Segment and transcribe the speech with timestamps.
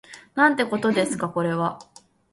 [0.33, 1.77] なんてことですかこれは